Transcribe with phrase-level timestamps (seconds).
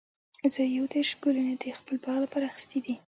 [0.53, 2.95] زه یو دیرش ګلونه د خپل باغ لپاره اخیستي دي.